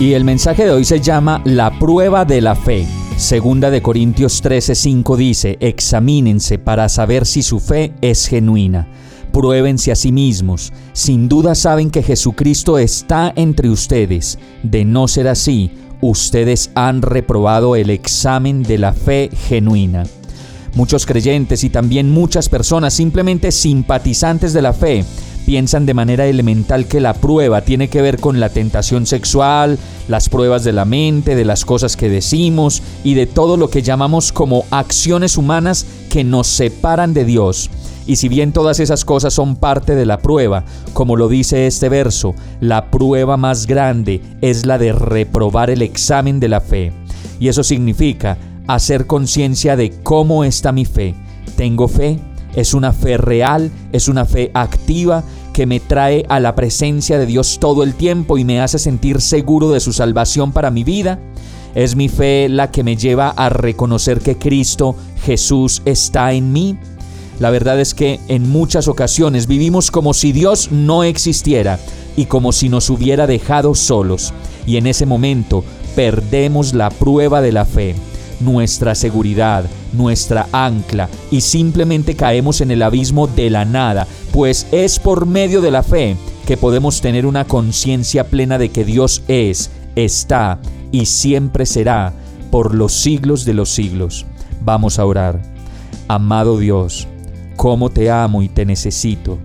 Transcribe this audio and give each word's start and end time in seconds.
Y 0.00 0.12
el 0.12 0.24
mensaje 0.24 0.64
de 0.64 0.70
hoy 0.70 0.84
se 0.84 1.00
llama 1.00 1.42
La 1.44 1.76
prueba 1.78 2.24
de 2.24 2.40
la 2.40 2.54
fe. 2.54 2.86
Segunda 3.16 3.68
de 3.70 3.82
Corintios 3.82 4.42
13:5 4.42 5.16
dice, 5.16 5.56
examínense 5.60 6.58
para 6.58 6.88
saber 6.88 7.26
si 7.26 7.42
su 7.42 7.58
fe 7.58 7.92
es 8.00 8.26
genuina 8.26 8.88
pruébense 9.32 9.92
a 9.92 9.96
sí 9.96 10.12
mismos. 10.12 10.72
Sin 10.92 11.28
duda 11.28 11.54
saben 11.54 11.90
que 11.90 12.02
Jesucristo 12.02 12.78
está 12.78 13.32
entre 13.36 13.68
ustedes. 13.68 14.38
De 14.62 14.84
no 14.84 15.06
ser 15.06 15.28
así, 15.28 15.70
ustedes 16.00 16.70
han 16.74 17.02
reprobado 17.02 17.76
el 17.76 17.90
examen 17.90 18.62
de 18.62 18.78
la 18.78 18.92
fe 18.92 19.30
genuina. 19.48 20.04
Muchos 20.74 21.06
creyentes 21.06 21.64
y 21.64 21.70
también 21.70 22.10
muchas 22.10 22.48
personas 22.48 22.94
simplemente 22.94 23.52
simpatizantes 23.52 24.52
de 24.52 24.62
la 24.62 24.72
fe 24.72 25.04
piensan 25.48 25.86
de 25.86 25.94
manera 25.94 26.26
elemental 26.26 26.86
que 26.88 27.00
la 27.00 27.14
prueba 27.14 27.62
tiene 27.62 27.88
que 27.88 28.02
ver 28.02 28.20
con 28.20 28.38
la 28.38 28.50
tentación 28.50 29.06
sexual, 29.06 29.78
las 30.06 30.28
pruebas 30.28 30.62
de 30.62 30.74
la 30.74 30.84
mente, 30.84 31.34
de 31.34 31.46
las 31.46 31.64
cosas 31.64 31.96
que 31.96 32.10
decimos 32.10 32.82
y 33.02 33.14
de 33.14 33.24
todo 33.24 33.56
lo 33.56 33.70
que 33.70 33.80
llamamos 33.80 34.30
como 34.30 34.66
acciones 34.70 35.38
humanas 35.38 35.86
que 36.10 36.22
nos 36.22 36.48
separan 36.48 37.14
de 37.14 37.24
Dios. 37.24 37.70
Y 38.06 38.16
si 38.16 38.28
bien 38.28 38.52
todas 38.52 38.78
esas 38.78 39.06
cosas 39.06 39.32
son 39.32 39.56
parte 39.56 39.94
de 39.94 40.04
la 40.04 40.18
prueba, 40.18 40.64
como 40.92 41.16
lo 41.16 41.28
dice 41.28 41.66
este 41.66 41.88
verso, 41.88 42.34
la 42.60 42.90
prueba 42.90 43.38
más 43.38 43.66
grande 43.66 44.20
es 44.42 44.66
la 44.66 44.76
de 44.76 44.92
reprobar 44.92 45.70
el 45.70 45.80
examen 45.80 46.40
de 46.40 46.48
la 46.48 46.60
fe. 46.60 46.92
Y 47.40 47.48
eso 47.48 47.64
significa 47.64 48.36
hacer 48.66 49.06
conciencia 49.06 49.76
de 49.76 49.92
cómo 50.02 50.44
está 50.44 50.72
mi 50.72 50.84
fe. 50.84 51.14
¿Tengo 51.56 51.88
fe? 51.88 52.18
¿Es 52.58 52.74
una 52.74 52.92
fe 52.92 53.16
real? 53.18 53.70
¿Es 53.92 54.08
una 54.08 54.24
fe 54.24 54.50
activa? 54.52 55.22
que 55.52 55.64
me 55.66 55.80
trae 55.80 56.24
a 56.28 56.38
la 56.38 56.54
presencia 56.54 57.18
de 57.18 57.26
Dios 57.26 57.58
todo 57.60 57.82
el 57.82 57.94
tiempo 57.94 58.38
y 58.38 58.44
me 58.44 58.60
hace 58.60 58.78
sentir 58.78 59.20
seguro 59.20 59.70
de 59.70 59.80
su 59.80 59.92
salvación 59.92 60.52
para 60.52 60.70
mi 60.70 60.84
vida? 60.84 61.18
¿Es 61.74 61.96
mi 61.96 62.08
fe 62.08 62.48
la 62.48 62.70
que 62.70 62.84
me 62.84 62.96
lleva 62.96 63.30
a 63.30 63.48
reconocer 63.48 64.20
que 64.20 64.36
Cristo 64.36 64.94
Jesús 65.24 65.82
está 65.84 66.32
en 66.32 66.52
mí? 66.52 66.78
La 67.40 67.50
verdad 67.50 67.80
es 67.80 67.94
que 67.94 68.20
en 68.28 68.48
muchas 68.48 68.86
ocasiones 68.86 69.48
vivimos 69.48 69.90
como 69.90 70.14
si 70.14 70.30
Dios 70.30 70.70
no 70.70 71.02
existiera 71.02 71.80
y 72.16 72.26
como 72.26 72.52
si 72.52 72.68
nos 72.68 72.88
hubiera 72.90 73.26
dejado 73.26 73.74
solos. 73.74 74.32
Y 74.64 74.76
en 74.76 74.86
ese 74.86 75.06
momento 75.06 75.64
perdemos 75.96 76.74
la 76.74 76.90
prueba 76.90 77.40
de 77.40 77.52
la 77.52 77.64
fe, 77.64 77.96
nuestra 78.40 78.94
seguridad, 78.94 79.64
nuestra 79.92 80.46
ancla 80.52 81.08
y 81.30 81.40
simplemente 81.40 82.14
caemos 82.14 82.60
en 82.60 82.70
el 82.70 82.82
abismo 82.82 83.26
de 83.26 83.50
la 83.50 83.64
nada, 83.64 84.06
pues 84.32 84.66
es 84.72 84.98
por 84.98 85.26
medio 85.26 85.60
de 85.60 85.70
la 85.70 85.82
fe 85.82 86.16
que 86.46 86.56
podemos 86.56 87.00
tener 87.00 87.26
una 87.26 87.44
conciencia 87.44 88.28
plena 88.28 88.58
de 88.58 88.70
que 88.70 88.84
Dios 88.84 89.22
es, 89.28 89.70
está 89.96 90.58
y 90.92 91.06
siempre 91.06 91.66
será 91.66 92.12
por 92.50 92.74
los 92.74 92.92
siglos 92.92 93.44
de 93.44 93.54
los 93.54 93.70
siglos. 93.70 94.24
Vamos 94.62 94.98
a 94.98 95.04
orar. 95.04 95.40
Amado 96.08 96.58
Dios, 96.58 97.06
cómo 97.56 97.90
te 97.90 98.10
amo 98.10 98.42
y 98.42 98.48
te 98.48 98.64
necesito. 98.64 99.38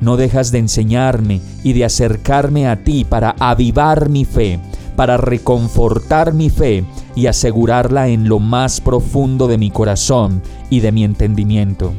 No 0.00 0.16
dejas 0.16 0.50
de 0.50 0.58
enseñarme 0.58 1.40
y 1.62 1.74
de 1.74 1.84
acercarme 1.84 2.66
a 2.66 2.82
ti 2.82 3.04
para 3.04 3.36
avivar 3.38 4.08
mi 4.08 4.24
fe, 4.24 4.58
para 4.96 5.18
reconfortar 5.18 6.32
mi 6.32 6.50
fe 6.50 6.84
y 7.14 7.26
asegurarla 7.26 8.08
en 8.08 8.28
lo 8.28 8.38
más 8.38 8.80
profundo 8.80 9.48
de 9.48 9.58
mi 9.58 9.70
corazón 9.70 10.42
y 10.68 10.80
de 10.80 10.92
mi 10.92 11.04
entendimiento. 11.04 11.92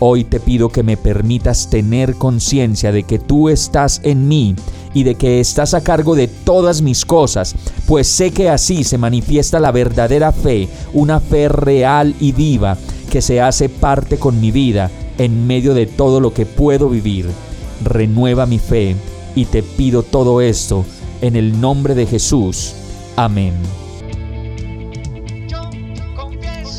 Hoy 0.00 0.24
te 0.24 0.40
pido 0.40 0.68
que 0.68 0.82
me 0.82 0.96
permitas 0.96 1.70
tener 1.70 2.16
conciencia 2.16 2.92
de 2.92 3.04
que 3.04 3.18
tú 3.18 3.48
estás 3.48 4.00
en 4.02 4.26
mí 4.28 4.56
y 4.92 5.04
de 5.04 5.14
que 5.14 5.40
estás 5.40 5.74
a 5.74 5.82
cargo 5.82 6.14
de 6.14 6.28
todas 6.28 6.82
mis 6.82 7.04
cosas, 7.04 7.54
pues 7.86 8.08
sé 8.08 8.30
que 8.30 8.48
así 8.48 8.84
se 8.84 8.98
manifiesta 8.98 9.60
la 9.60 9.72
verdadera 9.72 10.32
fe, 10.32 10.68
una 10.92 11.20
fe 11.20 11.48
real 11.48 12.14
y 12.20 12.32
viva 12.32 12.76
que 13.10 13.22
se 13.22 13.40
hace 13.40 13.68
parte 13.68 14.18
con 14.18 14.40
mi 14.40 14.50
vida 14.50 14.90
en 15.18 15.46
medio 15.46 15.74
de 15.74 15.86
todo 15.86 16.20
lo 16.20 16.34
que 16.34 16.46
puedo 16.46 16.88
vivir. 16.88 17.28
Renueva 17.84 18.46
mi 18.46 18.58
fe 18.58 18.96
y 19.34 19.44
te 19.46 19.62
pido 19.62 20.02
todo 20.02 20.40
esto 20.40 20.84
en 21.20 21.36
el 21.36 21.60
nombre 21.60 21.94
de 21.94 22.06
Jesús. 22.06 22.74
Amén. 23.16 23.83